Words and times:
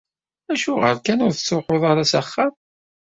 Acuɣer 0.51 0.95
kan 1.05 1.23
ur 1.25 1.31
tettṛuḥuḍ 1.33 1.83
ara 1.91 2.03
s 2.11 2.13
axxam? 2.21 2.53